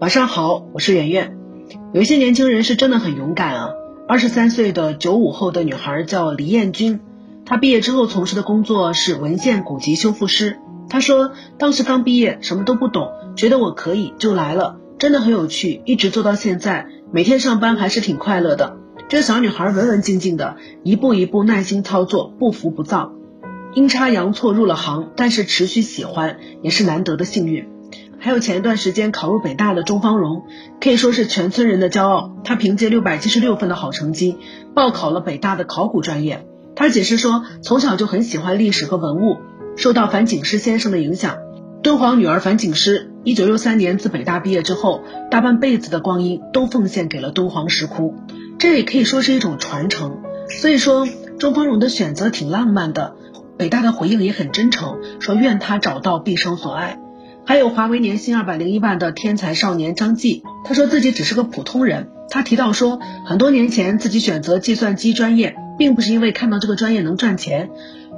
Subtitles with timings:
[0.00, 1.36] 晚上好，我是圆圆。
[1.92, 3.70] 有一些年轻人是真的很勇敢啊。
[4.08, 7.00] 二十三岁的九五后的女孩叫黎艳君，
[7.44, 10.58] 她毕业之后从事的工作是文献古籍修复师。
[10.88, 18.76] 她说当时刚毕业，什么都不懂，觉得我可以就来了，真的很有趣，一直做到现在，每天上班还是挺快乐的。
[19.08, 23.12] 这个小女孩文文静静的，一步一步耐心操作，不浮不躁。
[23.74, 27.68] 阴差阳错入了行，但是持续喜欢也是难得的幸运。
[28.20, 30.44] 还有前一段时间考入北大的钟芳荣，
[30.78, 32.36] 可以说是全村人的骄傲。
[32.44, 34.36] 他凭借六百七十六分的好成绩，
[34.74, 36.46] 报考了北大的考古专业。
[36.76, 39.38] 他解释说，从小就很喜欢历史和文物，
[39.76, 41.38] 受到樊锦诗先生的影响。
[41.82, 48.14] 敦煌女儿樊锦诗，一九六三年自北大毕业之后，大半辈子的光阴都奉献给了敦煌石窟，
[48.58, 50.18] 这也可以说是一种传承。
[50.60, 51.08] 所以说，
[51.38, 53.16] 钟芳荣的选择挺浪漫的。
[53.56, 56.98] 北大的回应也很真诚，说愿他找到毕生所爱。
[57.50, 62.06] 还有华为年薪二百零一万的天才少年张继，他说自己只是个普通人。
[62.28, 67.70] 他提到说，很多年前自己选择计算机专业，并不是因为看到这个专业能赚钱，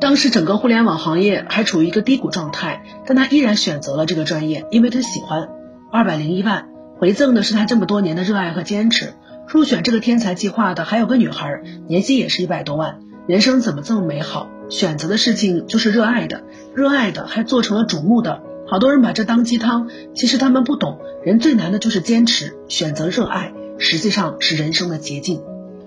[0.03, 5.49] 当时整个互联网行业还处于一个低谷状态，但他依然选择了这个专业，因为他喜欢。
[5.91, 9.15] 二百零一万回赠的是他这么多年的热爱和坚持。
[9.49, 12.99] 入选这个天才计划的还有个女孩，年薪也是一百多万。
[13.27, 14.51] 人生怎么这么美好？
[14.69, 16.43] 选择的事情就是热爱的，
[16.75, 18.43] 热爱的还做成了瞩目的。
[18.73, 25.43] 好多人把这当鸡汤，其实他们不懂，人最难的就是坚持，选择热爱，实际上是人生的捷径。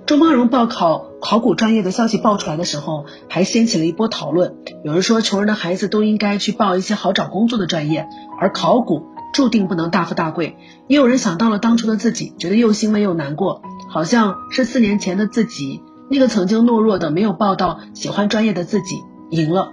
[0.06, 4.58] 周芳荣报考考古专业的消息爆出来的时候，还掀起了一波讨论。
[4.84, 8.08] 有人说，穷人的孩子都应该去报一些好找工作的专业，
[8.40, 10.56] 而考古注定不能大富大贵。
[10.88, 15.82] 也有人想到了当初的自己，觉得又欣慰又难过，好像是四年前的自己。
[16.12, 19.72] 那个曾经懦弱的没有报到喜欢专业的自己赢了。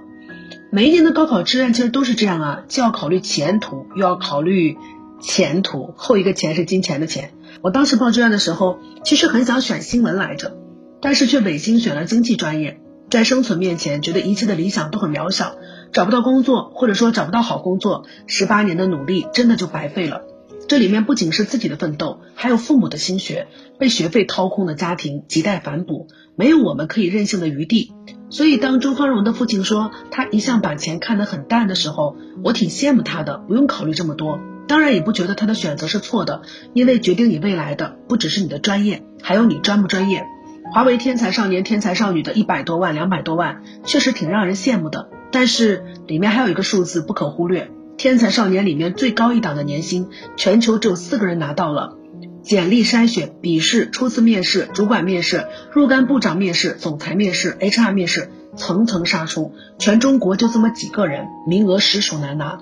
[0.74, 4.78] 每一年的高考志愿其实都是这样啊，既要考虑前途，又要考虑
[5.20, 5.92] 前途。
[5.98, 7.34] 后一个钱是金钱的钱。
[7.60, 10.56] 我当时报志愿的时候，其实很想选新闻来着，
[11.02, 12.80] 但是却违心选了经济专业。
[13.10, 15.56] 在生存面前，觉得一切的理想都很渺小，
[15.92, 20.22] 找不到工作，或者说找不到好工作，十八年的努力真的就白费了。
[20.68, 23.46] 这里面不仅是自己的奋斗，还有父母的心血，
[23.78, 27.91] 被学费掏空的家庭亟待反哺，没有我们可以任性的余地。
[28.32, 34.40] 所以，当周芳荣的父亲说他一向把钱看得很淡的时候，我挺羡慕他的，不用考虑这么多。
[34.66, 36.40] 当然，也不觉得他的选择是错的，
[36.72, 40.24] 因为决定你未来的不只是你的专业，还有你专不专业。
[40.72, 45.10] 华为天才少年、天才少女的一百多万、两百多万，确实挺让人羡慕的。
[45.30, 47.70] 但是里面还有一个数字不可忽略。
[47.98, 51.98] 天才少年里面最高一档的年薪，全球只有四个人拿到了。
[52.42, 62.58] 简历筛选、笔试、初次面试、主管面试、若干部长面试、总裁面试、HR 面试，层层杀出，全中国就这么几个人，名额实属难拿。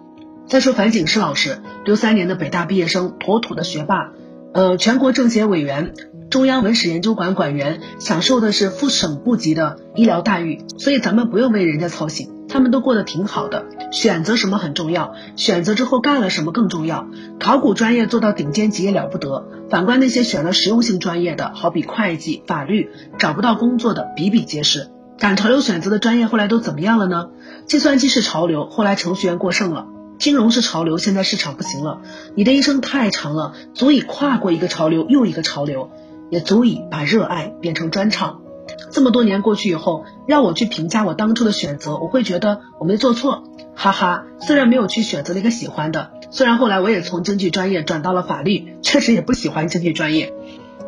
[0.46, 4.12] 再说樊锦诗老师，六三年的北大毕业生，妥妥的学霸，
[4.52, 5.94] 呃，全国政协委员。
[6.28, 13.65] 中央文史研究馆馆员享受的是副省部级的医疗待遇，所以咱们不用为人家操心，他们都过得挺好的。
[13.93, 17.06] 选择什么很重要，选择之后干了什么更重要。
[17.38, 24.88] 考古专业做到顶尖级也了不得，反观那些选了实用性专业的，好比会计、法律，找不到工作的比比皆是。
[25.19, 27.28] 赶潮流选择的专业后来都怎么样了呢？
[27.66, 29.87] 计算机是潮流，后来程序员过剩了。
[30.19, 32.03] 金融是潮流，现在市场不行了。
[32.34, 35.91] 你的一生太长了，足以跨过一个潮流又一个潮流。
[36.31, 38.43] 也足以把热爱变成专长。
[38.91, 44.24] 这么多年过去以后，让我去评价我当初的选择，我会觉得我没做错，哈哈。
[44.41, 50.32] 虽然没有去选择那个喜欢的，虽然后来我也从经济专业转到了法律，确实也不喜欢经济专业，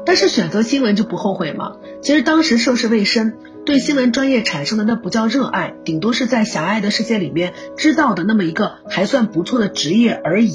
[0.07, 1.77] 但是选择新闻就不后悔吗？
[2.01, 10.53] 其实当时涉世未深，对新闻专业产生的那不叫热爱，顶多是在狭隘的世界里面知道的那么一个还算不错的职业而已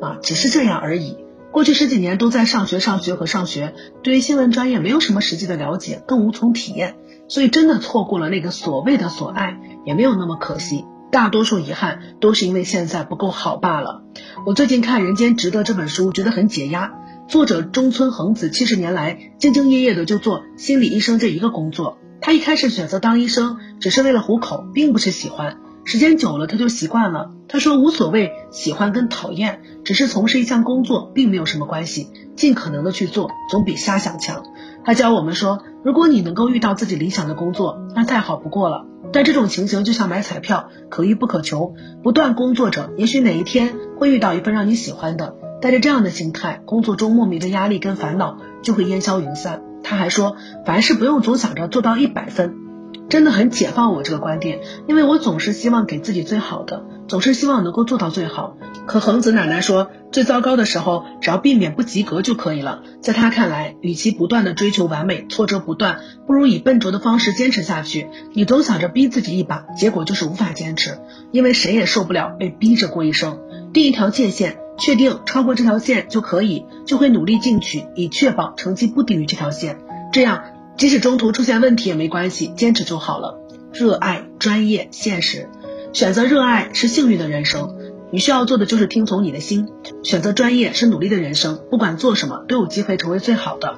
[0.00, 1.23] 啊，只是这样而已。
[1.54, 6.96] 过去十几年都在上学、上学和上学，对于新闻专业没有什么实际的了解，更无从体验，
[7.28, 10.84] 所以真的错过了那个所谓的所爱，也没有那么可惜。
[11.12, 14.02] 大多数遗憾都是因为现在不够好罢了。
[14.44, 16.94] 我最近看《人间值得》这本书，觉得很解压。
[17.28, 21.98] 作者中村恒子七十年来兢兢业业的就做心理医生这一个工作。
[22.20, 25.58] 他一开始选择当医生，只是为了糊口，并不是喜欢。
[25.84, 27.30] 时间久了，他就习惯了。
[27.46, 32.08] 他说无所谓喜欢跟讨厌，只是从事一项工作，并没有什么关系。
[32.36, 34.42] 尽可能的去做，总比瞎想强。
[34.84, 38.86] 他教我们说，如果你能够遇到自己理想的工作，那再好不过了。
[39.12, 41.74] 但这种情形就像买彩票，可遇不可求。
[42.02, 45.36] 不断工作着，也许哪一天会遇到一份让你喜欢的。
[45.60, 49.62] 带着这样的心态，工作中莫名的压力跟烦恼就会烟消云散。
[49.82, 50.36] 他还说，
[50.66, 52.63] 凡事不用总想着做到一百分。
[53.08, 58.56] 真的很解放我这个观点，因为我总是希望给自己最好的，总是希望能够做到最好。
[58.86, 62.82] 可恒子奶奶说，最糟糕的时候，只要避免不及格就可以了。
[63.00, 68.08] 在她看来，与其不断的追求完美，挫折不断，不如以笨拙的方式坚持下去。
[68.32, 70.98] 你总想着逼自己一把，结果就是无法坚持，
[71.30, 73.38] 因为谁也受不了被逼着过一生。
[73.72, 79.78] 定一条界限，确定超过这条线就可以，就会努力进取，以确保成绩不低于这条线。
[80.12, 80.44] 这样，
[80.76, 83.38] 即使中途出现问题也没关系，坚持就好了。
[83.72, 85.48] 热爱、专业、现实，
[85.92, 87.76] 选择热爱是幸运的人生。
[88.10, 89.68] 你需要做的就是听从你的心，
[90.02, 93.76] 选择专业是努力的人生，不管做什么都有机会成为最好的。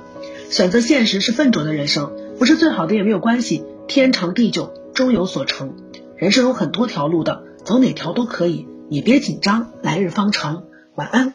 [0.50, 5.74] 选择现实是笨拙的人生，不是最好的也没有关系，天长地久终有所成。
[6.16, 10.64] 人生有很多条路的，走哪条都可以，你别紧张，来日方长。
[10.94, 11.34] 晚安。